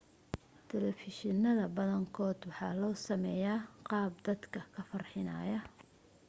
[0.69, 5.59] telefishannada badankood waxaa loo sameeyaa qaab dad dadka ka farxinaya